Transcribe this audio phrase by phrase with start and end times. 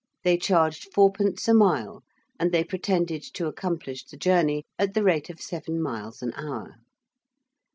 [0.23, 2.03] They charged fourpence a mile,
[2.39, 6.77] and they pretended to accomplish the journey at the rate of seven miles an hour.